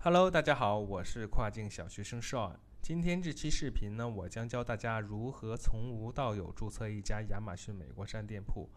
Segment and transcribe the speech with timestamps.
[0.00, 2.56] Hello，大家好，我是跨境小学生 Sean。
[2.80, 8.70] 今天这期视频呢，我将教大家如何从无到有注册一家亚马逊美国站店铺。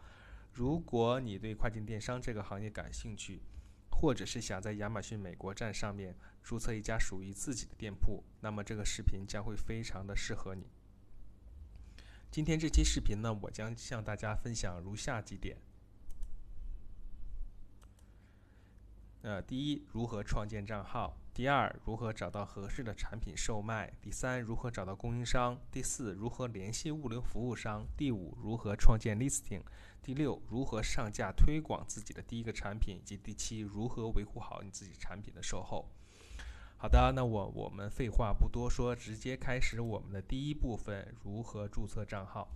[0.51, 3.43] 如果你对跨境电商这个行业感兴趣，
[3.91, 10.65] 或者是想在亚马逊美国站上面注册一家属于自己的店铺，那么这个视频将会非常的适合你。
[12.31, 15.55] 今天这期视频呢，我将向大家分享如下几点。
[19.23, 29.61] 呃，第一，如何创建账号；第二，如何找到合适的产品售卖；第三，如何找到供应商；第四，如何联系物流服务商；第五，如何创建 listing；
[30.01, 35.87] 第六，如何上架推广自己的第一个产品；以及第七，如何维护好你自己产品的售后。
[36.77, 42.49] 好的，那我我们废话不多说，直接开始我们的第一部分：如何注册账号。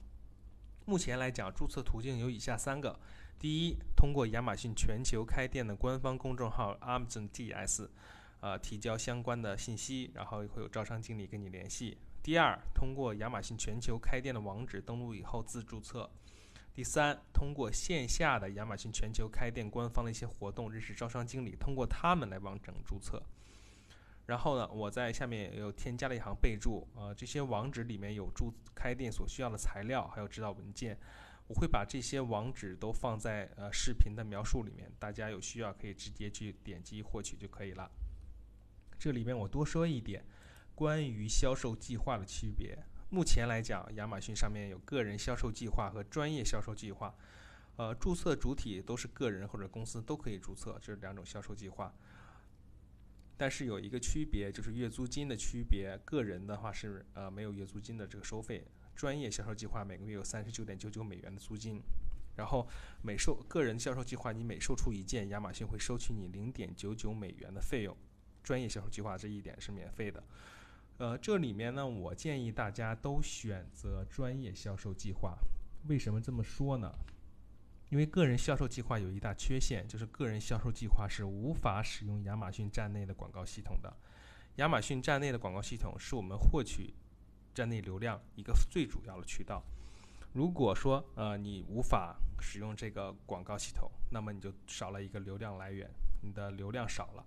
[0.87, 2.99] 目前来讲，注册途径有以下三个。
[3.39, 7.89] 第一，通过亚马逊全球开店的官方公众号 Amazon TS，
[8.39, 11.97] 呃，提交相关的信息，然后会有招商经理跟你联系。
[12.21, 16.07] 第二，通过亚马逊全球开店的网址登录以后自注册。
[16.71, 23.23] 第三，通过线下的亚马逊全球开店官方的一些活动认识招商经理，通过他们来完整注册。
[24.25, 30.97] 然后呢，我在下面又添加了一行备注，呃，这些网址里面有注开店所需要的材料，还有指导文件。
[31.47, 37.87] 我会把这些网址都放在呃视频的描述里面，大家有需要可以直接去点击获取就可以了。
[38.97, 40.25] 这里面我多说一点，
[40.73, 42.75] 关于销售计划的区别。
[43.11, 47.13] 目前来讲，亚马逊上面有个人销售计划和专业销售计划，
[47.75, 51.93] 呃，注册主体都是个人或者公司都可以注册，这是两种销售计划。
[53.37, 55.99] 但是有一个区别，就是月租金的区别。
[56.05, 58.65] 个人的话是呃没有月租金的这个收费。
[58.95, 61.81] 专业销售计划每个月有三十九点九九美元的租金，
[62.37, 62.65] 然后
[63.01, 67.95] 每售个人销售计划，你每售出一件，亚马逊会收取你零点九九美元的费用。
[68.41, 70.23] 专业销售计划这一点是免费的。
[70.97, 75.37] 呃，这里面呢，我建议大家都选择专业销售计划。
[75.89, 76.89] 为什么这么说呢？
[77.95, 83.95] 因为个人销售计划有一大缺陷，就是个人销售计划是无法使用亚马逊站内的广告系统的。
[84.57, 86.93] 亚马逊站内的广告系统是我们获取。
[87.53, 89.63] 站内流量一个最主要的渠道。
[90.33, 95.89] 如果说呃你无法使用这个广告系统，那么你就少了一个流量来源，
[96.21, 97.25] 你的流量少了，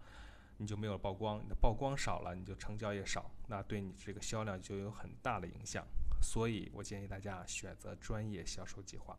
[0.59, 5.87] 你就没有曝光，你的曝光少了，你就成交也少，那对你这个销量就有很大的影响。
[6.21, 9.19] 所以我建议大家选择专业销售计划。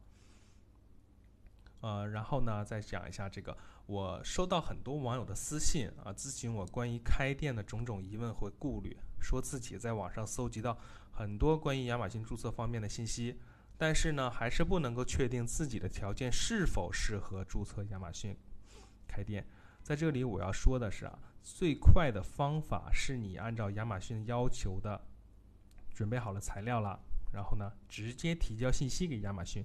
[1.82, 10.78] 呃，然后呢，再讲一下这个，我收到很多网友的私信啊，咨询我关于开店的种种疑问和顾虑，说自己在网上搜集到
[11.12, 13.40] 很多关于亚马逊注册方面的信息，
[13.78, 18.36] 但是呢，还是不能够确定自己的条件是否适合注册亚马逊
[19.08, 19.48] 开店。
[19.82, 25.02] 在这里我要说的是啊，最快的方法是你按照亚马逊要求的
[25.94, 27.00] 准备好了材料了，
[27.32, 29.64] 然后呢，直接提交信息给亚马逊。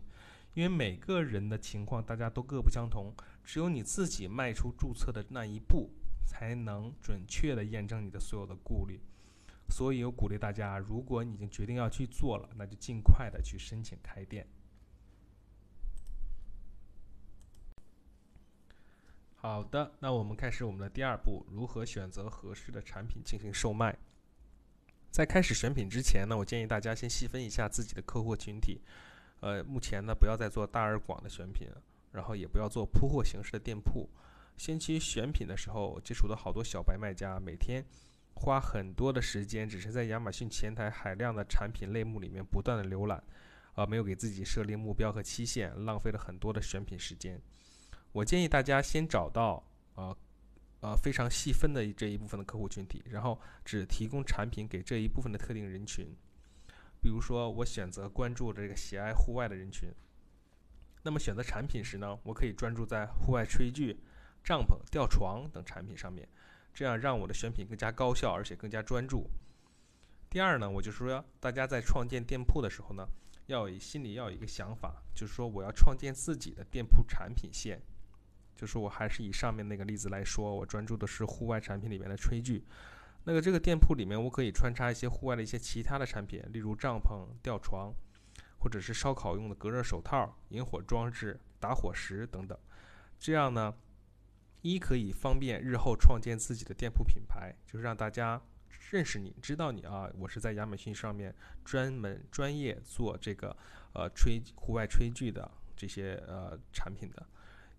[0.54, 3.12] 因为每个人的情况大家都各不相同，
[3.44, 5.90] 只有你自己迈出注册的那一步，
[6.24, 9.00] 才能准确的验证你的所有的顾虑。
[9.68, 14.46] 所以，我鼓励大家，如果你已经决定要去做了，那就尽快的去申请开店。
[19.34, 23.98] 好的，那我们开始我们的第二步，如何选择合适的产品进行售卖。
[25.10, 28.80] 在开始选品之前呢，我建议大家先细分一下自己的客户群体。
[29.44, 31.68] 呃，目前呢，不要再做大而广的选品，
[32.12, 34.08] 然后也不要做铺货形式的店铺。
[34.56, 37.84] 先期选品的时候，接触的好多小白卖家，每天
[38.32, 43.22] 花很多的时间，只是在亚马逊前台海量的产品类目里面不断的浏览，
[43.74, 47.38] 啊，没有给自己设立目标和期限，浪费了很多的选品时间。
[48.12, 49.62] 我建议大家先找到
[49.94, 50.16] 啊，
[50.80, 56.16] 呃，非常细分的这一部分的客户群体，然后只提供产品给这一部分的特定人群。
[57.04, 59.90] 比如说，我选择关注这个喜爱户外的人群，
[61.02, 64.00] 那么选择产品时呢，我可以专注在户外炊具、
[64.42, 66.26] 帐篷、吊床等产品上面，
[66.72, 69.28] 这样让我的选品更加高效，而且更加专注。
[70.30, 73.06] 第二呢，我就说大家在创建店铺的时候呢，
[73.48, 77.82] 要心里要有一个想法，就是说我要创建自己的店铺产品线，
[78.56, 82.64] 就是我还是以上面那个例子来说，我专注的是户外产品里面的炊具。
[83.26, 87.90] 那个这个店铺里面，我可以穿插一些户外的一些其他的产品，例如帐篷、吊床，
[88.58, 92.58] 或者是烧烤用的隔热手套、引火装置、打火石等等。
[93.18, 93.74] 这样呢，
[94.60, 98.38] 一可以方便日后创建自己的店铺品牌，就是让大家
[98.90, 101.34] 认识你，知道你啊，我是在亚马逊上面
[101.64, 103.56] 专门专业做这个
[103.94, 107.26] 呃炊户外炊具的这些呃产品的。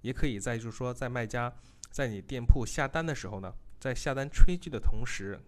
[0.01, 1.53] 也可以在就是说在卖家
[1.91, 3.53] 在你店铺下单的时候呢。
[3.79, 5.39] 在下单炊具的同时，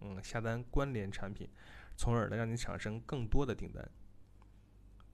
[0.00, 1.48] 嗯，下单关联产品，
[1.96, 3.88] 从而呢让你产生更多的订单。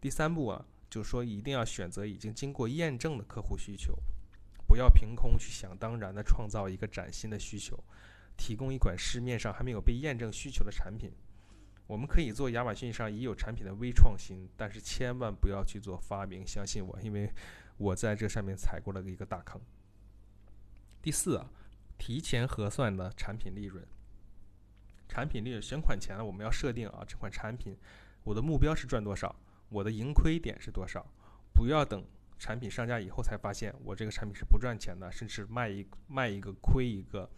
[0.01, 3.97] 第三步啊，就是说一定要选择已经经过验证的客户需求，
[4.67, 7.83] 不要凭空去想当然的创造一个崭新的需求，
[8.37, 11.13] 提供一款市面上还没有被验证需求的产品。
[11.87, 16.45] 我们可以做亚马逊上已有产品的微创新，但是千万不要去做发明。
[16.45, 17.33] 相信我，因为
[17.77, 19.61] 我在这上面踩过了一个大坑。
[21.01, 21.49] 第四啊，
[21.99, 23.87] 提前核算的产品利润。
[25.09, 27.77] 产品利润选款前呢，我们要设定啊，这款产品
[28.25, 29.35] 我的目标是赚多少，
[29.69, 31.07] 我的盈亏点是多少。
[31.55, 32.05] 不要等
[32.39, 37.31] 产品上架以后才发现我这个产品是不赚钱的，甚至卖一卖一个亏一个，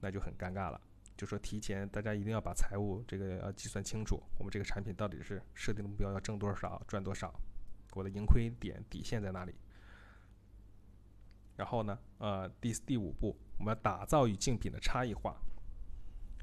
[0.00, 0.80] 那就很尴尬了。
[1.16, 4.22] 就说提前，大家一定要把财务这个要计算清楚。
[4.38, 7.34] 我们这个产品到底是设定的目标要挣多少，赚多少，
[7.94, 9.54] 我的盈亏点底线在哪里？
[11.56, 15.36] 然后呢，呃，第第五步，我们要打造与竞品的差异化。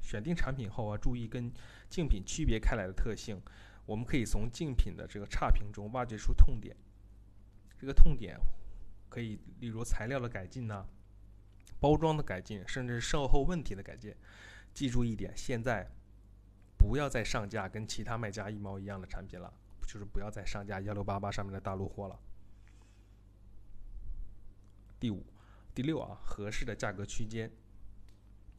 [0.04, 1.52] 选定产品后啊，注意跟
[1.90, 3.42] 竞品区别开来的特性。
[3.88, 6.76] 我们可以从竞品的这个差评中挖掘出痛点。
[7.80, 8.38] 这个痛点
[9.10, 10.86] 可以例如材料的改进呐，
[11.80, 14.16] 包装的改进，甚至售后问题的改进。
[14.74, 15.88] 记住一点，现在
[16.78, 22.20] 不要再上架跟其他卖家一毛一样的产品了，就是不要再上架幺六八八上面的大陆货了。
[25.00, 25.26] 第五、
[25.78, 27.52] 第六啊，合适的价格区间。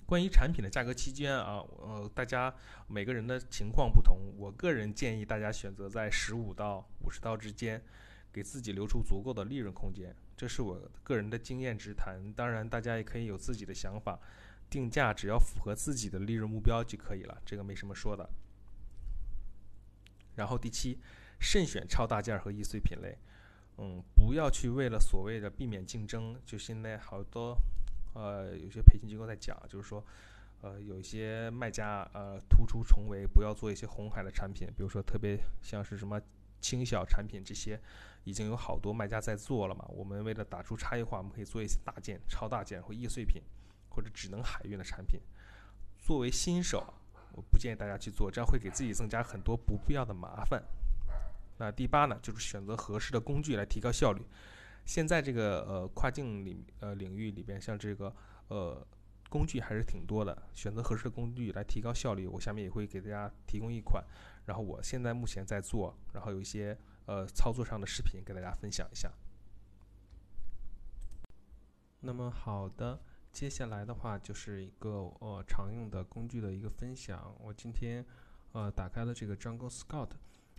[0.07, 2.55] 关于产品的价格区间啊，呃，大家
[2.87, 7.83] 每个人的情况不同，我个人建议大家选择在十五到五十刀之间，
[8.33, 10.15] 给自己留出足够的利润空间。
[10.37, 14.17] 这是我个人的经验之谈，当然大家也可以有自己的想法。
[14.71, 18.31] 定价只要符合自己的利润目标就可以了，这个没什么说的。
[20.37, 21.01] 然后第七，
[21.41, 23.19] 慎选超大件和易碎品类，
[23.79, 27.57] 嗯，不要去为了所谓的避免竞争，就现在好多
[28.15, 30.05] 呃有些培训机构在讲，就是说
[30.61, 36.21] 呃有一些卖家呃突出重围，不要做一些红海的产品，比如说特别像是什么
[36.61, 37.81] 轻小产品这些，
[38.25, 39.85] 已经有好多卖家在做了嘛。
[39.89, 43.43] 我们为了打出差异化，我们可以做一些大件、超大件或易碎品。
[43.91, 45.21] 或者只能海运的产品，
[45.99, 46.95] 作为新手，
[47.33, 50.63] 我不建议大家去做，这样会给自己增加很多不必要的麻烦。
[51.59, 54.23] 那第八呢，就是选择合适的工具来提高效率。
[54.85, 58.15] 现在这个呃跨境领呃领域里边，像这个
[58.49, 58.87] 呃
[59.29, 62.27] 工具还是挺多的，选择合适的工具来提高效率。
[62.27, 64.03] 我下面也会给大家提供一款，
[64.47, 69.13] 然后我现在目前在做，然后有一些呃操作上的视频给大家分享一下。
[72.01, 73.01] 那么好的。
[73.31, 74.91] 接下来的话就是一个
[75.21, 77.37] 呃常用的工具的一个分享。
[77.39, 78.05] 我今天
[78.53, 80.09] 呃打开了这个 Jungle Scout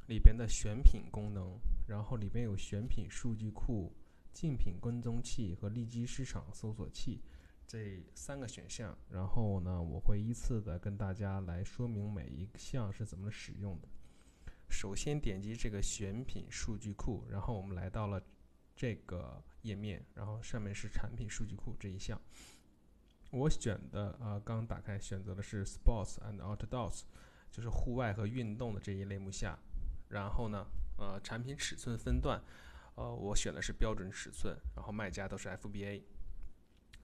[0.10, 3.96] 里边的选品功能，然后里边有选品数据库、
[4.34, 7.22] 竞品跟踪器和利基市场搜索器
[7.68, 8.98] 这三个选项。
[9.08, 13.88] 然后呢，我会依次的跟大家来说明每一项是怎么使用的。
[14.68, 18.20] 首先点击这个选品数据库，然后我们来到了
[18.76, 22.20] 这个页面，然后上面是产品数据库这一项。
[23.30, 27.04] 我选的啊，刚打开选择的是 Sports and Outdoors，
[27.52, 29.60] 就是户外和运动的这一类目下。
[30.10, 30.68] 然后呢，
[30.98, 32.42] 呃，产品尺寸分段，
[32.96, 36.04] 呃，我选的是标准尺寸，然后卖家都是 FBA。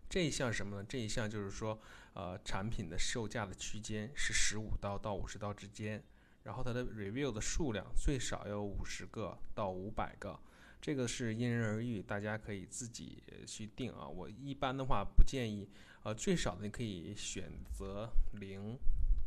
[0.08, 0.86] 这一项什么呢？
[0.88, 1.80] 这一项就是说，
[2.14, 6.04] 呃，产品的售价的区间是十五刀到五十刀之间，
[6.44, 10.40] 然后它的 review 的数量最少要五十个到五百个。
[10.80, 14.08] 这个是因人而异，大家可以自己去定啊。
[14.08, 15.68] 我一般的话不建议，
[16.04, 18.78] 呃，最少的你可以选择零，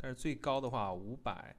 [0.00, 1.56] 但是最高的话五百，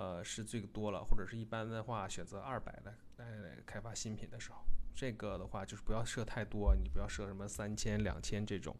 [0.00, 1.04] 呃，是最多了。
[1.04, 4.64] 或者是一般的话选择二百来来开发新品的时候，
[4.94, 8.74] 这个的话就是不要设太多，你不要设什么三千、两千这种，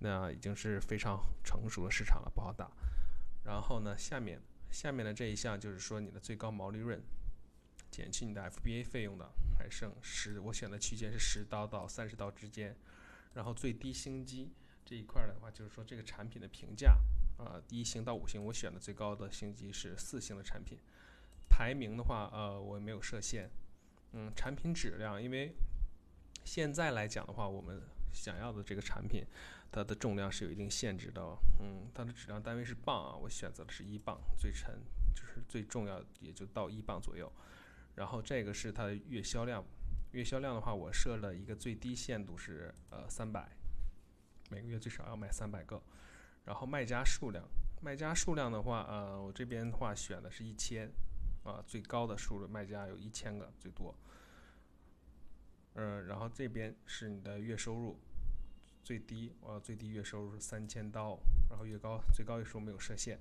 [0.00, 2.68] 那已经是非常成熟的市场了，不好打。
[3.44, 4.40] 然后呢，下面
[4.72, 7.00] 下面的这一项就是说你的最高毛利润。
[7.90, 9.28] 减去你的 FBA 费用的，
[9.58, 12.76] 还剩十，我选的区间是十刀到三十刀之间。
[13.34, 14.52] 然后最低星级
[14.84, 16.96] 这一块的话，就是说这个产品的评价，
[17.44, 20.78] 啊，一星到五星，我选的最高的星级是四星的产品。
[21.48, 23.50] 排名的话，呃，我没有设限。
[24.12, 25.52] 嗯，产品质量，因为
[26.44, 27.82] 现在来讲的话，我们
[28.12, 29.24] 想要的这个产品，
[29.70, 31.22] 它的重量是有一定限制的。
[31.60, 34.80] 嗯，它的质量单位是磅啊，我选择的是一磅，最沉
[35.14, 37.30] 就是最重要，也就到一磅左右。
[37.96, 39.64] 然后这个是它的月销量，
[40.12, 43.48] 月销量的话，我设了一个最低限度是呃三百，
[44.50, 45.82] 每个月最少要卖三百个。
[46.50, 47.48] 然后卖家数量，
[47.80, 50.90] 卖家数量的话，呃，我这边的话选的是一千，
[51.44, 53.94] 啊，最高的数卖家有一千个最多。
[55.74, 58.00] 嗯，然后这边是你的月收入，
[58.82, 63.16] 最低，呃，最低月收入是三千刀，然后越高最高月收入没有设限。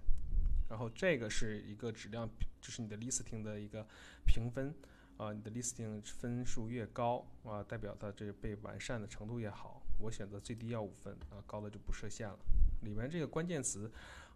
[0.67, 2.27] 然后这个是一个质量，
[2.59, 3.85] 就是你的 listing 的一个
[4.25, 4.73] 评分，
[5.17, 9.83] 啊，你的 listing 分数越高，啊，代表它这个被完善的程度越好。
[9.99, 12.39] 我选择最低要五分，啊，高的就不设限了。
[12.81, 13.91] 里面这个关键词。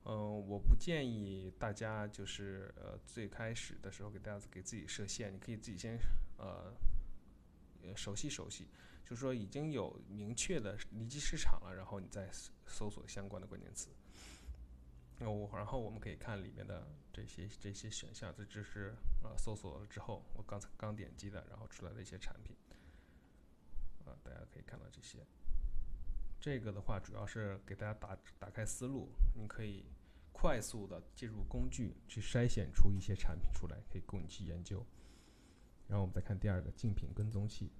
[0.05, 5.97] 嗯，我不建议大家就是呃最开始的时候给大家给自己设限，你可以自己先
[6.37, 6.73] 呃
[7.95, 8.67] 熟悉熟悉，
[9.05, 12.29] 就是说已经有明确的离机市场了，然后你再
[12.65, 13.87] 搜索相关的关键词。
[15.19, 22.53] 那我然后我们可以看里面的这些这些选项，这只是呃搜索了之后我刚才刚点击的，然后出来的一些产品
[24.05, 25.19] 啊，大家可以看到这些。
[26.43, 29.85] 这个的话，主要是给大家打打开思路，你可以
[30.33, 34.85] 快速的进入工具去筛选出一些产品出来，可以供你去研究。
[35.87, 37.71] 然后我们再看第二个竞品跟踪器。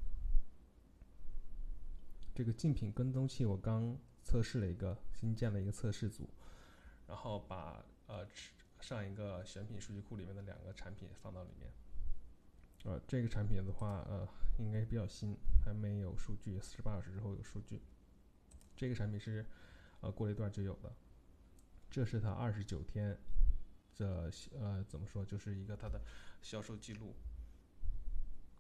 [2.34, 6.30] 这个竞品跟踪器我刚测试了一个，新建了一个测试组，
[7.06, 8.26] 然后把呃
[8.80, 11.70] 上一个选品数据库里面的两个产品放到里面。
[12.86, 14.26] 呃，这个产品的话，呃，
[14.58, 17.82] 应该比较新，还没有数据，四十八小时之后有数据。
[18.84, 19.46] 这个产品是，
[20.02, 20.94] 呃，过了一段就有的。
[21.90, 23.18] 这是它二十九天，
[23.96, 26.02] 的呃，怎么说，就是一个它的
[26.42, 27.16] 销售记录。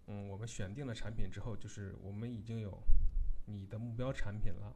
[0.07, 2.81] 嗯，我们选定了产品之后，就是我们已经有
[3.47, 4.73] 你的目标产品了，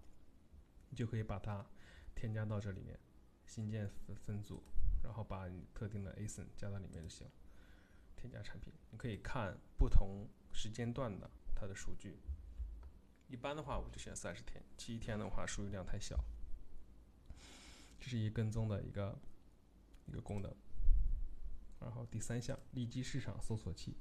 [0.89, 1.66] 你就可以把它
[2.13, 3.00] 添加到这里面，
[3.46, 4.62] 新建分分组，
[5.01, 7.25] 然后把你特定的 ASIN 加到里面就行。
[8.18, 12.20] 添加产品，你可以看不同时间段的它的数据。
[13.27, 14.63] 一般的话，我就选三十天。
[14.77, 16.17] 七天的话，数据量太小。
[18.00, 19.17] 这是一跟踪的一个
[20.05, 20.53] 一个功能。
[21.81, 23.98] 然后第三项，立即市场搜索器，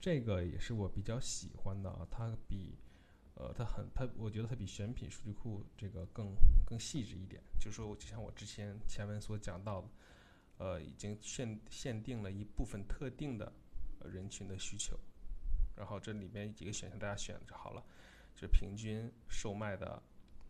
[0.00, 2.06] 这个也是我比较喜欢的啊。
[2.10, 2.76] 它比
[3.34, 7.42] 呃，它很它，我觉得它比选品数据库这个更更细致一点。
[7.58, 9.88] 就是说，就像我之前前文所讲到的，
[10.58, 13.52] 呃，已经限限定了一部分特定的
[14.04, 14.98] 人群的需求。
[15.76, 17.84] 然后这里面几个选项大家选就好了。
[18.38, 20.02] 是平均售卖的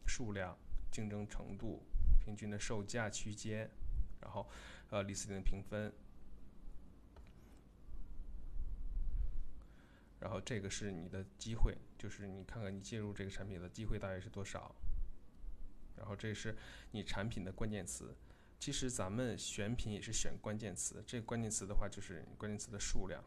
[0.06, 0.58] 数量、
[0.90, 1.82] 竞争程度、
[2.20, 3.70] 平均的售价区间，
[4.20, 4.48] 然后
[4.90, 5.92] 呃，李斯汀的评分，
[10.18, 14.74] 然后这个是你的机会，就是你看看你介入这个产品的机会大约是多少，
[15.96, 16.56] 然后这是
[16.90, 18.16] 你产品的关键词。
[18.58, 23.22] 其实咱们选品也是选关键词，这个关键词的话就是关键词的数量，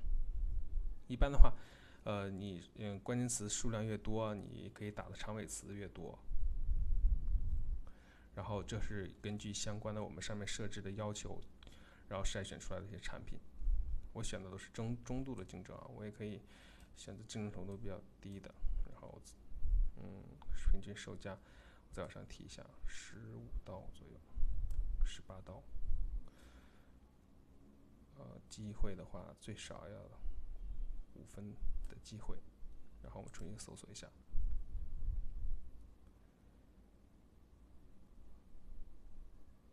[1.08, 1.54] 一般的话。
[2.10, 6.18] 呃，你嗯，关键词数量越多，你可以打的长尾词越多。
[8.34, 11.40] 然后这是根据相关的我们上面设置的要求，
[12.08, 13.38] 然后筛选出来的一些产品。
[14.12, 16.42] 我选的都是中中度的竞争啊，我也可以
[16.96, 18.52] 选择竞争程度比较低的。
[18.92, 19.22] 然后
[19.98, 20.24] 嗯，
[20.72, 24.20] 平均售价我再往上提一下，十五刀左右，
[25.06, 25.62] 十八刀。
[28.18, 30.02] 呃，机会的话最少要
[31.14, 31.54] 五分。
[32.02, 32.38] 机会，
[33.02, 34.08] 然后我们重新搜索一下。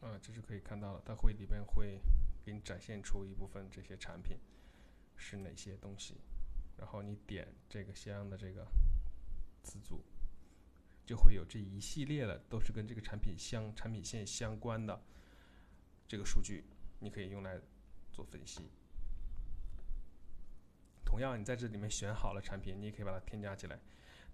[0.01, 2.01] 啊，这是可以看到的，它会里边会
[2.45, 4.39] 给你展现出一部分这些产品
[5.17, 6.15] 是哪些东西，
[6.77, 8.65] 然后你点这个相应的这个
[9.65, 10.05] 词组，
[11.05, 15.03] 就会有这一系列的都是跟这个产品相产品线相关的
[16.07, 16.65] 这个数据，
[17.01, 17.61] 你可以用来
[18.13, 18.71] 做分析。
[21.07, 23.79] 同样，你在这里面选好了产品，你也可以把它添加起来，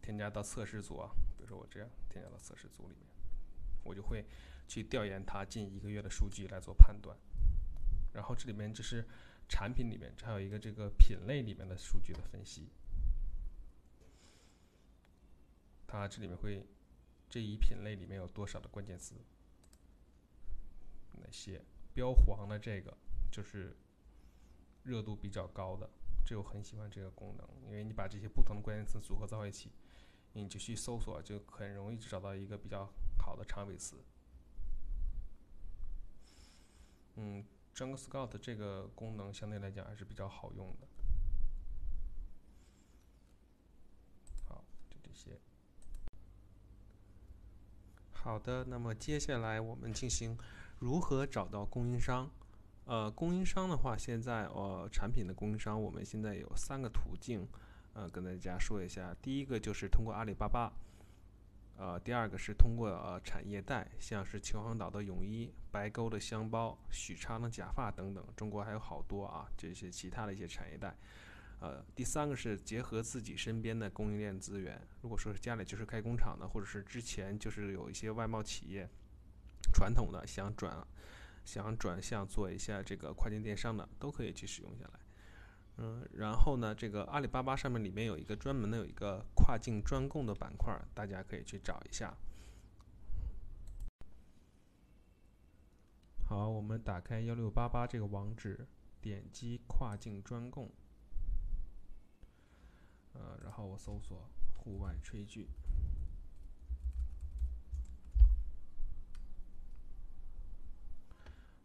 [0.00, 1.12] 添加到测试组啊。
[1.36, 3.06] 比如说我这样添加到测试组里面，
[3.84, 4.24] 我就会
[4.66, 7.16] 去调研它近一个月的数据来做判断。
[8.14, 9.06] 然后这里面这是
[9.48, 12.70] 产品里面，这还有一个这个品类里面的数据的分析。
[15.86, 16.66] 它这里面会
[17.28, 19.14] 这一品类里面有多少的关键词？
[21.20, 21.62] 哪些
[21.92, 22.96] 标黄的这个
[23.30, 23.76] 就是
[24.82, 25.88] 热度比较高的。
[26.24, 29.72] 这我很喜欢这个功能，因为你把这些不同的关键词组合到一起，
[30.32, 32.88] 你就去搜索，就很容易找到一个比较
[33.18, 33.96] 好的长尾词。
[37.16, 40.88] 嗯，Jungle Scout 这个功能相对来讲还是比较好用的。
[44.48, 45.38] 好，就这些。
[48.12, 50.38] 好的，那么接下来我们进行
[50.78, 52.30] 如何找到供应商。
[52.84, 57.46] 呃，供应商的话，现在呃，产品的供应商，我们现在有三个途径，
[57.94, 59.14] 呃，跟大家说一下。
[59.22, 60.72] 第一个就是通过阿里巴巴，
[61.76, 70.96] 呃，第二个是通过呃产业带，像是秦皇岛的泳衣、白沟的箱包、许昌的假发等等，中国还有好多啊，这些其他的一些产业带。
[71.60, 74.84] 呃，第三个是结合自己身边的供应链资源。
[75.00, 78.88] 如果说是家里就是开工厂的，或者是之前就是有一些外贸企业，
[79.72, 80.76] 传统的想转
[81.44, 85.00] 想转向做一下这个跨境电商的，都可以去使用下来。
[85.78, 92.14] 嗯，然后呢，这个阿里巴巴上面里面有一个专门的有一个跨境专供的板块，大家可以去找一下。
[96.26, 98.66] 好，我们打开幺六八八这个网址，
[99.00, 100.70] 点击跨境专供。
[103.14, 105.48] 呃，然后我搜索户外炊具，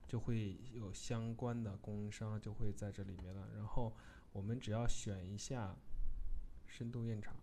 [0.07, 3.49] 就会有相关的供应商就会在这里面了。
[3.55, 3.95] 然后
[4.31, 5.75] 我们只要选一下
[6.65, 7.35] 深度验厂，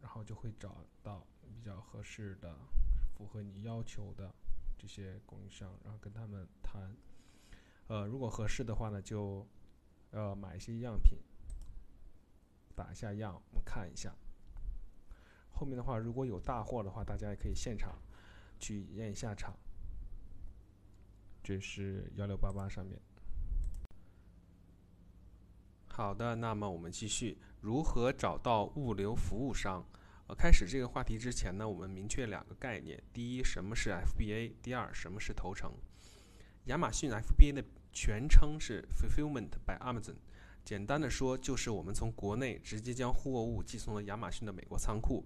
[0.00, 2.54] 然后就会找到比较合适的、
[3.14, 4.34] 符合你要求的。
[4.78, 6.92] 这些供应商，然后跟他们谈，
[7.86, 9.46] 呃，如果合适的话呢，就
[10.10, 11.20] 呃买一些样品，
[12.74, 14.12] 打一下样，我们看一下。
[15.62, 17.96] 后面的话，如果有大货的话，大家也可以现场
[18.58, 19.56] 去验一下厂。
[21.40, 23.00] 这是幺六八八上面。
[25.86, 29.86] 好的，那么我们继续，如何找到物流服务商？
[30.26, 35.72] 呃开始这个话题之前呢，我们明确两个概念：第一，什么是 FBA；第二，什么是投诚。
[36.64, 40.16] 亚马逊 FBA 的全称是 Fulfillment by Amazon，
[40.64, 45.24] 简单的说，就是我们从国内直接将货物寄送到亚马逊的美国仓库。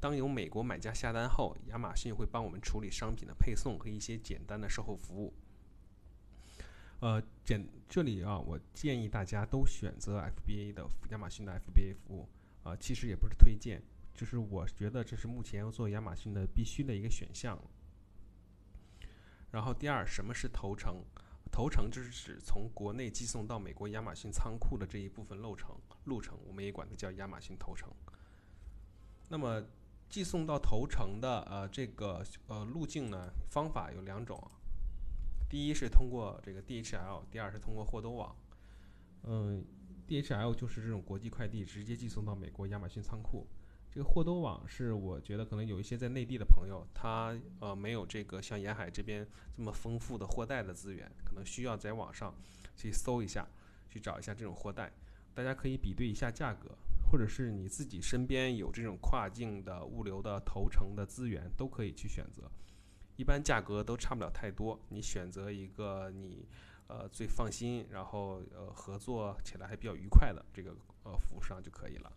[0.00, 5.32] 当有美国买家下单后，亚马逊会帮我们处理商品的配送和一些简单的售后服务。
[7.00, 12.28] 呃，简这里啊，我建议大家都选择 FBA 的亚马逊的 FBA 服务
[12.62, 13.82] 啊，其实也不是推荐。
[14.14, 17.60] 就是我觉得这是目前要做亚马逊的必须的一个选项。
[19.50, 21.02] 然后第二，什么是投诚？
[21.50, 27.88] 投诚就是指从国内寄送到美国亚马逊仓库的这一部分路程，路程我们也管它叫亚马逊投诚。
[29.28, 29.62] 那么
[30.14, 34.40] 寄送到投诚的呃这个呃路径呢，方法有两种，
[35.50, 38.32] 第一是通过这个 DHL，第二是通过货都网。
[39.24, 39.64] 嗯
[40.06, 43.44] ，DHL 就是这种国际快递直接寄送到美国亚马逊仓库。
[43.90, 52.32] 这个货都网是我觉得可能有一些在内地的朋友，他呃没有这个像沿海这边这么丰富的货代的资源，可能需要在网上
[52.76, 53.44] 去搜一下，
[53.90, 54.92] 去找一下这种货代。
[55.34, 56.78] 大家可以比对一下价格，
[57.14, 62.50] 或者是你自己身边有这种跨境的物流的投诚的资源，都可以去选择。
[63.14, 66.44] 一般价格都差不了太多，你选择一个你
[66.88, 70.74] 呃最放心，然后呃合作起来还比较愉快的这个
[71.04, 72.12] 呃服务商就可以了。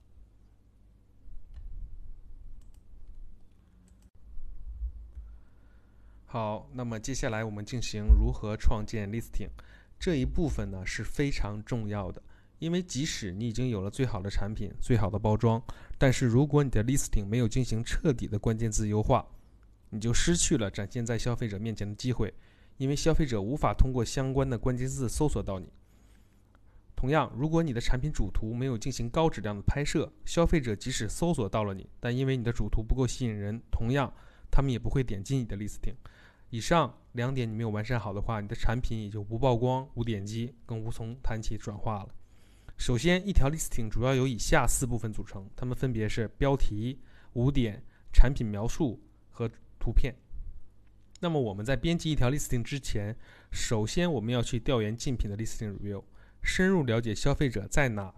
[6.25, 9.51] 好，那么接下来我们进行如何创建 listing
[9.99, 12.19] 这一部分呢是非常重要的，
[12.59, 15.61] 因为即使你已经有了最好的产品、最好的包装，
[15.97, 19.25] 但是如果你的 listing 没有进行彻底的关键字优化，
[19.89, 22.33] 你就失去了展现在消费者面前的机会，
[22.77, 25.71] 因为消费者无法通过相关的关键字搜索到你。
[26.95, 34.11] 同样，如果你的产品主图没有进行高质量的拍摄，消费者即使搜索到了你，但因为你的主图不够吸引人，同样
[34.49, 35.93] 他们也不会点击你的 listing。
[36.49, 42.09] 以上两点你没有完善好的话，你的产品也就无曝光、无点击，更无从谈起转化了。
[42.77, 47.01] 首先，一条 listing 主要由以下四部分组成，它们分别是标题、
[47.33, 50.15] 五点、产品描述和图片。
[51.19, 53.17] 那么我们在编辑一条 listing 之前，
[53.51, 56.03] 首先我们要去调研竞品的 listing review，
[56.43, 58.13] 深入了解消费者在哪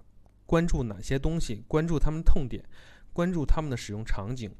[0.46, 2.64] 关注哪些东西，关注他们痛点，
[3.14, 4.54] 关注他们的使用场景。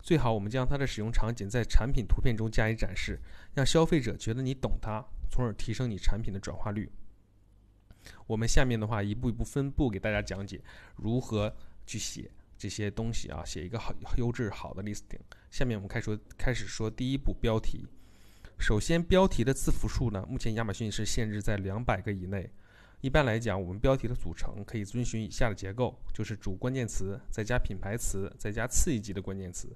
[0.00, 3.18] 最好我们将它的使用场景在产品图片中加以展示，
[3.54, 6.90] 让消费者觉得你懂它，从而提升你产品的转化率。
[8.26, 10.60] 我们下面的话一步一步分步给大家讲解
[10.96, 11.54] 如何
[11.86, 15.20] 去写这些东西啊，写一个好优质好的 listing。
[15.50, 17.86] 下面我们开始开始说第一步标题。
[18.58, 22.50] 首先，标题的字符数呢，目前亚马逊是限制在两百个以内。
[23.00, 29.68] 一般来讲，我们标题的组成可以遵循以下的结构：就是主关键词，再加品牌词，再加次一级的关键词，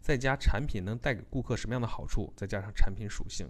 [0.00, 3.46] 再加产品能带给顾客什么样的好处，再加上产品属性。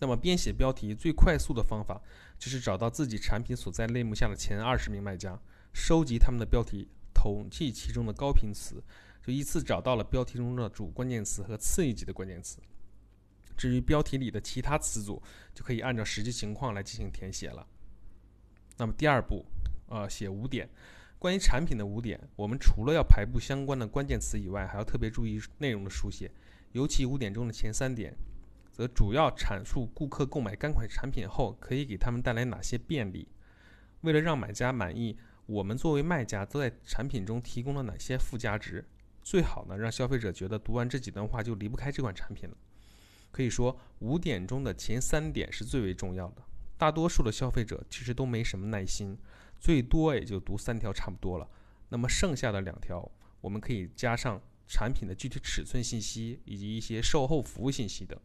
[0.00, 2.00] 那么编写标题最快速的方法，
[2.38, 5.40] 就是找到自己产品所在类目下的前二十名卖家，
[5.72, 8.82] 收集他们的标题，统计其中的高频词，
[9.22, 12.58] 就依次找到了标题中的主关键词和次一级的关键词。
[13.56, 15.20] 至于标题里的其他词组，
[15.52, 17.66] 就可以按照实际情况来进行填写了。
[18.76, 19.44] 那么第二步，
[19.88, 20.70] 呃，写五点，
[21.18, 26.30] 关于产品的五点，我们除了要排布相关的关键词以外，还要特别注意内容的书写，
[26.70, 28.16] 尤其五点中的前三点，
[28.78, 33.26] 则主要阐述顾客购买该款产品后可以给他们带来哪些便利。
[34.02, 38.86] 为了让买家满意，我们作为卖家都在产品中提供了哪些附加值？
[39.20, 42.56] 最好呢，让消费者觉得读完这几段话就离不开这款产品了。
[43.32, 46.42] 可以说，五点中的前三点是最为重要的。
[46.76, 49.18] 大多数的消费者其实都没什么耐心，
[49.58, 51.50] 最多也就读三条差不多了。
[51.88, 53.10] 那么剩下的两条，
[53.40, 58.16] 我们可以加上产品的具体尺寸信息以及一些售后服务信息等。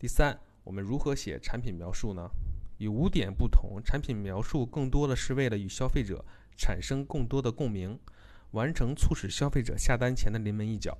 [0.00, 2.30] 第三，我们如何写产品描述呢？
[2.78, 6.24] 与五点不同，产品描述更多的是为了与消费者
[6.56, 7.98] 产生更多的共鸣，
[8.52, 10.96] 完成促使消费者下单前的临门一脚。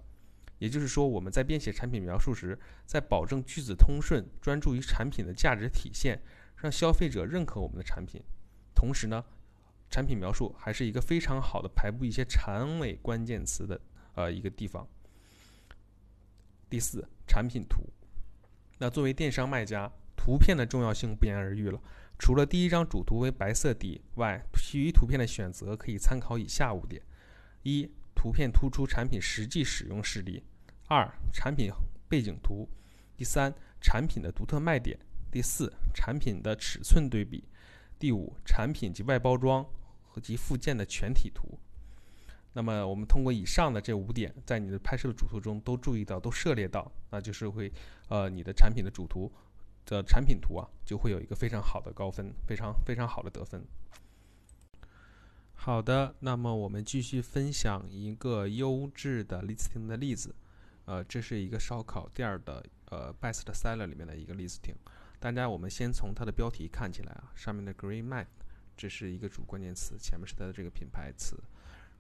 [0.59, 6.21] 也就是说，我们在编写产品描述时，在保证句子通顺、专注于产品的价值体现，
[6.57, 8.21] 让消费者认可我们的产品。
[8.75, 9.25] 同时呢，
[9.89, 13.81] 产品描述还是一个非常好的排布一些长尾关键词的
[14.17, 14.85] 呃一个地方。
[16.69, 17.89] 第四，产品图。
[18.79, 21.81] 那作为电商卖家，图片的重要性不言而喻了。
[22.19, 27.01] 除了第一张主图为白色底外，其余图片的选择可以参考以下五点：
[27.63, 30.43] 一、图片突出产品实际使用事例；
[30.89, 31.71] 二、产品
[32.09, 32.69] 背景图；
[33.17, 34.97] 第三，产品的独特卖点；
[35.31, 37.45] 第四，产品的尺寸对比；
[37.99, 39.65] 第五，产品及外包装
[40.03, 41.59] 和及附件的全体图。
[42.55, 47.73] 那么，我们通过以上的这五点，在你的拍摄的主图中都注意到、都涉猎到，那就是会，
[48.09, 49.31] 呃，你的产品的主图
[49.85, 53.65] 的产品图啊，就会有一个非常好的高分，非常非常好的得分。
[55.55, 60.35] 好的，那么我们继续分享一个优质的 listing 的例子。
[60.87, 64.75] 呃，这是一个烧烤店的呃 best seller 里面的一个 listing。
[65.21, 68.27] 大家，我们先从它的标题看起来啊，上面的 green mat，
[68.75, 71.37] 这是一个主关键词，前面是它的这个品牌词。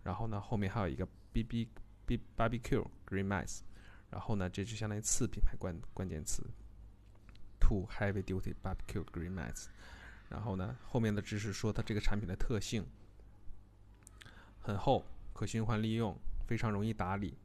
[0.02, 1.68] 然后呢，后面还有一个 b b
[2.06, 3.60] b barbecue green mat，
[4.10, 6.42] 然后呢，这就相当于次品牌关关键词
[7.60, 9.66] ，two heavy duty barbecue green mats。
[10.28, 12.86] 然后呢，后面的知识说它这个产品的特性。
[14.60, 16.14] 很厚，可循环利用，
[16.46, 17.38] 非常容易打理，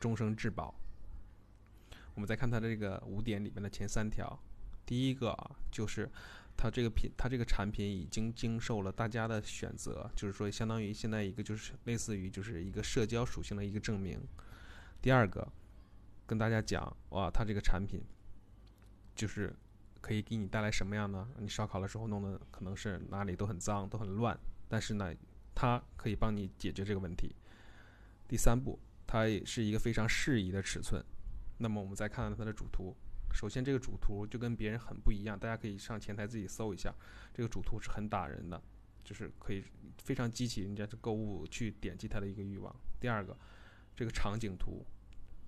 [0.00, 0.74] 终生质保。
[2.14, 4.38] 我们再看它的这个五点里面的前三条，
[4.86, 6.10] 第一个啊，就是
[6.56, 14.20] 它这个品，它这个产品已经经受了大家的选择，就是说相当于现在一个就是类似于就是一个社交属性的一个证明。
[15.02, 15.46] 第二个，
[16.26, 18.02] 跟大家讲哇，它这个产品
[19.14, 19.54] 就是
[20.00, 21.28] 可以给你带来什么样呢？
[21.38, 24.38] 你烧烤的时候弄的可能是哪里都很脏，都很乱，
[24.68, 25.14] 但是呢。
[25.56, 27.32] 它可以帮你解决这个问题。
[28.26, 31.00] 第三步，它也是一个非常适宜的尺寸。
[31.58, 32.92] 那么我们再看看它的主图。
[33.34, 36.94] 首先，这个主图就跟别人很不一样，大家可以上前台自己搜一下，
[37.34, 38.62] 这个主图是很打人的，
[39.02, 39.62] 就是可以
[39.98, 42.74] 非常激起人家的购物去点击它的一个欲望。
[43.00, 43.36] 第二个，
[43.96, 44.86] 这个场景图，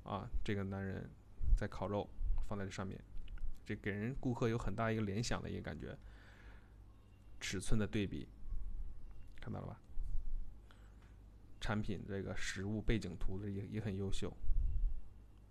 [0.02, 1.08] 啊，这个男人
[1.56, 2.10] 在烤肉，
[2.48, 3.00] 放在这上面，
[3.64, 5.96] 这给人顾客有很大一个联想的一个感觉。
[7.38, 8.26] 尺寸的对比，
[9.40, 9.80] 看到了吧？
[11.60, 14.36] 产品这个实物背景图的也也很优秀，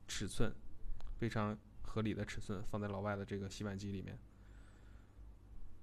[0.08, 0.54] 尺寸
[1.18, 4.18] 非常合理的尺寸放在老外的这个洗碗机里面，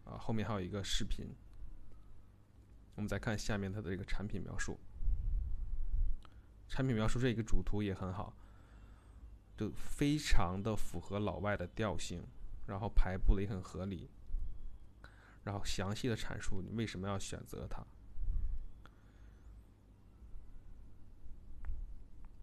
[0.04, 1.26] 啊，后面还有一个视频。
[2.94, 4.78] 我们再看下面它的这个产品描述，
[6.68, 8.34] 产品描述这一个主图也很好，
[9.56, 12.22] 就非常的符合老外的调性，
[12.66, 14.10] 然后排布的也很合理，
[15.44, 17.82] 然后详细的阐述你为什么要选择它。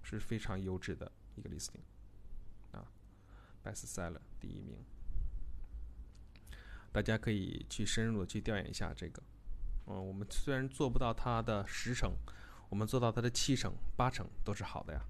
[0.02, 1.84] 是非常优质的一个 listing，
[3.64, 4.78] ，best seller 第一名，
[6.92, 9.22] 大家可以去深入的去调研一下这个。
[9.88, 12.14] 嗯，我们虽然做不到它的十成，
[12.70, 15.02] 我们做到它的七成、八成都是好的呀。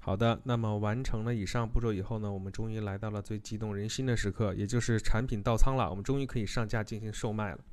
[0.00, 7.64] 好的，那么完成了以上步骤以后呢，我们终于来到了最激动人心的时刻，也就是产品到仓了，我们终于可以上架进行售卖了。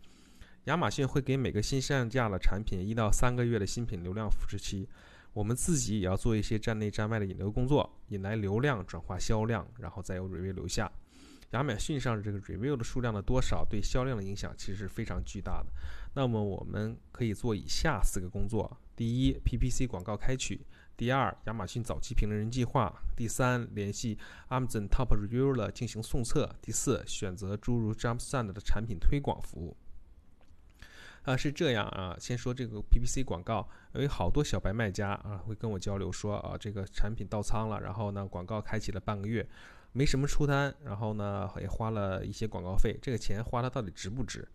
[0.65, 4.87] 亚马逊会给每个新上架的产品一到三个月的新品流量扶持期，
[5.33, 10.91] 我们自己也要做一些站内站外的引流工作，引来流量转化销量，然后再由 review 留下。
[11.51, 15.67] 亚马逊上这个 review 的数量的多少对销量的影响其实是非常巨大的。
[16.13, 20.57] 那么我们可以做以下四个工作：第一，PPC 广告开取；
[20.95, 24.17] 第二，亚马逊早期评论人计划；第三，联系
[24.49, 29.75] Amazon Top Reviewer 进行送测；第四，选择诸如 JumpStart 的产品推广服务。
[31.23, 32.15] 啊，是这样啊。
[32.19, 39.47] 先说这个 PPC 广告，有好多小白卖家啊会跟我交流说啊，这个产品到仓了，然后呢广告开启了半个月，
[39.91, 44.47] 没什么出单，然后呢也花了一些广告费，这个钱花的到底值不值？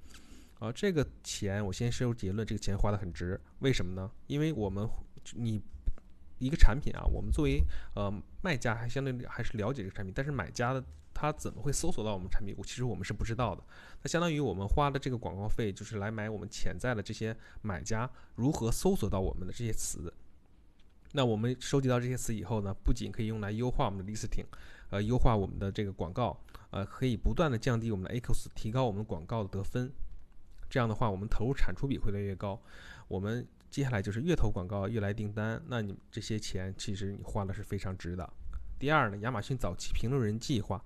[0.59, 4.11] 啊，这个钱我先收结论，这个钱花的很值，为什么呢？
[4.27, 4.89] 因为我们
[5.35, 5.63] 你
[6.39, 7.63] 一个产品啊，我们作为
[7.95, 12.55] 呃卖家还相对还是了解这个产品，但是买家的他怎么会搜索到我们产品？
[12.59, 13.63] 我其实我们是不知道的。
[14.03, 20.13] 那相当于我们花的这个广告费，就是来买我们潜在的这些买家如何搜索到我们的这些词。
[21.13, 24.45] 那我们收集到这些词以后呢，不仅可以用来优化我们的 listing，
[24.91, 26.39] 呃，优化我们的这个广告，
[26.71, 29.91] 呃，可以不断的降低我们的 ACOS，提高我们广告的得分。
[30.69, 32.61] 这样的话，我们投入产出比会越来越高。
[33.09, 33.47] 我们
[33.77, 38.27] 接下来就是越投广告越来订单，那你这些钱其实你花的是非常值的。
[38.79, 40.83] 第二呢，亚马逊早期评论人计划，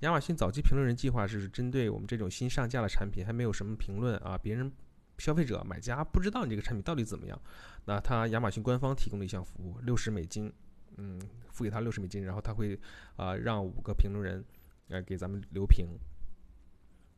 [0.00, 4.70] 亚马逊早期评论人计划是针对我们这种新上架的产品，还没有什么评论啊，别人。
[5.16, 7.40] 消费者买家不知道你这个产品到底怎么样，
[7.86, 10.52] 那他亚马逊官方提供的一项服务，六十美金，
[10.98, 11.18] 嗯，
[11.48, 12.78] 付给他六十美金，然后他会
[13.16, 14.44] 啊让五个评论人
[14.88, 15.86] 来给咱们留评，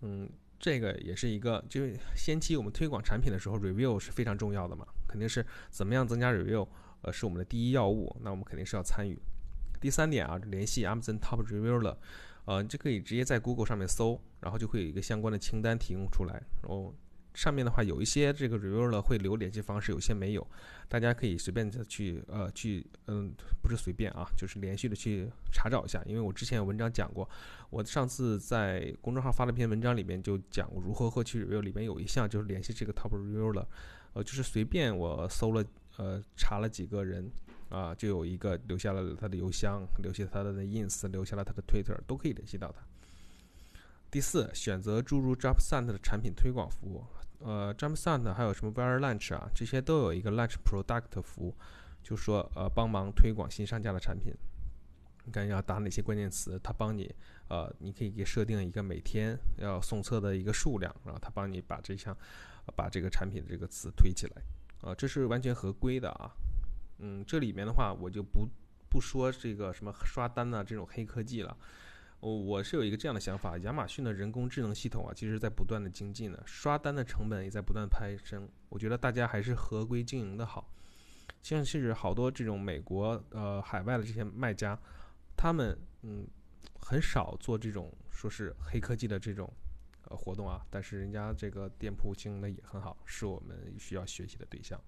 [0.03, 1.83] 嗯，这个也是一个，就
[2.14, 6.66] 先期我们推广产品的时候，review 是非常重要的嘛，肯定是怎么样增加 review，
[7.03, 9.18] 呃，是我们的第一要务，那我们肯定是要参与。
[9.81, 11.97] 第三点啊，联系 Amazon Top Reviewer，
[12.44, 16.94] 呃，就可以直接在 Google 上面搜，然后就会有一个相关的清单提供出来，然后。
[17.38, 20.44] 上面的话有一些这个 reviewer 会留联系方式，有些没有，
[20.88, 26.03] 大家可以随便的去呃去嗯不是随便啊，就是连续的去查找一下。
[26.05, 27.31] 因为我之前有文章讲过，
[27.70, 33.64] 我上次在公众号发了篇文章，里面就讲过如何获取 review，里面有一项就是联系这个 top reviewer，
[34.14, 35.64] 呃就是随便我搜了
[35.96, 37.31] 呃查了几个人
[37.68, 42.83] 啊，就有一个留下了他的邮箱，留下他的 ins，留下了他的 twitter，都可以联系到他。
[44.11, 47.05] 第四，选择注入 JumpSunt 的产品推广服务。
[47.40, 51.55] 呃，JumpSunt 还有什么 Very Lunch 啊，这些都有一个 Lunch Product 服务，
[52.03, 54.35] 就说呃帮忙推广新上架的产品。
[55.24, 57.14] 你看要打哪些关键词，它帮你
[57.48, 62.16] 呃，你可以给设定一个每天要送测的一个数量，然后它帮你把这项
[62.74, 64.42] 把这个产品的这个词推起来。
[64.81, 66.33] 啊，这是完全合规的啊。
[66.98, 68.48] 嗯，这里面的话我就不
[68.88, 71.57] 不说这个什么刷单呐这种黑科技了。
[72.21, 78.49] 我我是有一个这样的想法，亚马逊的人工智能系统啊，其实在不断的精进呢，刷单的成本也在不断攀升。
[78.69, 80.73] 我觉得大家还是合规经营的好。
[81.41, 84.77] 像是好多这种美国呃海外的这些卖家，
[85.37, 86.27] 他们嗯
[86.81, 89.51] 很少做这种说是黑科技的这种
[90.09, 94.79] 呃活动啊，但是人家这个店铺经营的也很好，是我们需要学习的对象。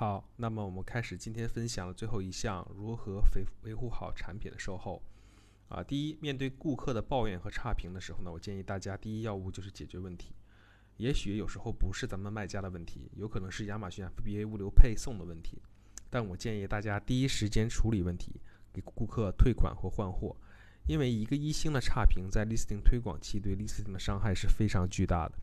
[0.00, 5.02] 好，那么我们开始今天分享的最后一项，如何维维护好产品的售后。
[5.68, 10.32] 啊，第一，面对顾客的抱怨和差评的时候呢，我建议大家第一要务就是解决问题。
[10.96, 15.60] 也许有时候不是咱们卖家的问题，有可能是亚马逊 FBA 物流配送的问题。
[16.08, 18.40] 但我建议大家第一时间处理问题，
[18.72, 20.34] 给顾客退款或换货。
[20.86, 25.34] 因为一个一星的差评在 listing 推广期对 listing 的伤害是非常巨大的。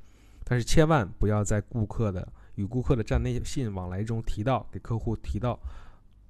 [0.49, 5.60] 但是千万不要在顾客的与顾客的站内信往来中提到给客户提到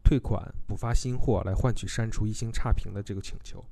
[0.04, 3.64] 退款补发新货来换取删除一星差评的这个请求，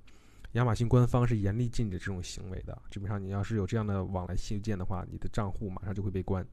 [0.51, 2.77] 亚马逊官方是严厉禁止这种行为的。
[2.91, 6.45] 基本上你要是有这样的往来信件的话，你的账户马上就会被关。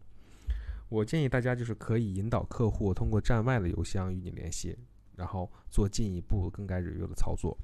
[0.89, 4.79] 我建议大家就是可以引导客户通过站外的邮箱与你联系，
[5.17, 7.57] 然后做进一步更改 review 的操作。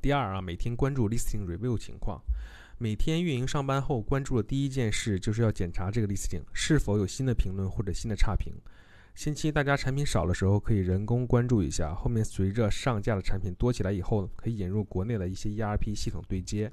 [0.00, 2.20] 第二啊，每天关注 listing review 情况。
[2.80, 8.54] 每天运营上班后关注的第一件事就是要检查这个 listing 是否有新的评论或者新的差评。
[9.16, 16.70] 先期大家产品少的时候可以人工关注一下，后面随着上架的产品多起来以后，可以引入国内的一些 ERP 系统对接，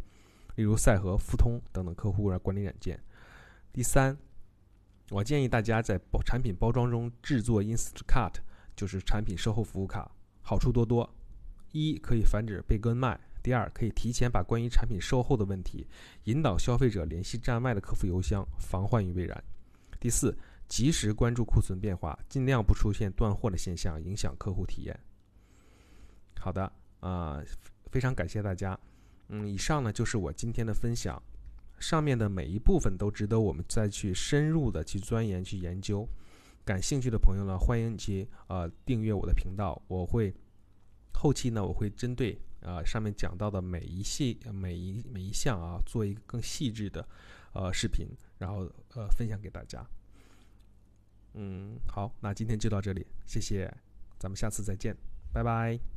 [0.57, 3.03] 例如赛和、富通等等客户管理软件。
[3.73, 4.15] 第三，
[5.09, 8.35] 我建议大家在包产品包装中制作 Instacart，
[8.75, 10.11] 就是产品售后服务卡，
[10.43, 11.09] 好处多多。
[11.71, 13.19] 一可以防止被跟卖。
[13.45, 15.85] 第二，可以提前把关于产品售后的问题
[16.23, 19.43] 引导消费者联系站外的客服邮箱，防患于未然。
[19.99, 20.35] 第四，
[20.67, 24.99] 及时关注库存变化，尽量不出现断货的现象，影响客户体验。
[26.39, 27.39] 好的，啊，
[27.91, 28.75] 非常感谢大家。
[29.27, 31.21] 嗯，以上呢就是我今天的分享，
[31.77, 36.03] 上面的每一部分都值得我们再去深入的去钻研、去研究。
[36.63, 40.33] 感兴趣的朋友呢，欢迎你去呃订阅我的频道，我会
[41.13, 42.35] 后期呢我会针对。
[42.65, 47.07] 啊，上面讲到的每一细、每一每一项啊，做一个更细致的
[47.53, 48.07] 呃视频，
[48.39, 49.85] 然后呃分享给大家。
[51.35, 53.71] 嗯，好，那今天就到这里，谢谢，
[54.17, 54.95] 咱们下次再见，
[55.31, 55.94] 拜拜。